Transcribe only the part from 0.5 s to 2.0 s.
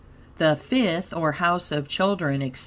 Fifth, or House of